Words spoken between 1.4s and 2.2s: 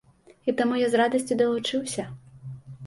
далучыўся.